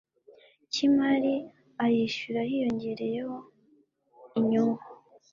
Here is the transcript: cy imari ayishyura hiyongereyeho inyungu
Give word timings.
cy 0.71 0.79
imari 0.87 1.33
ayishyura 1.83 2.39
hiyongereyeho 2.49 3.37
inyungu 4.39 4.83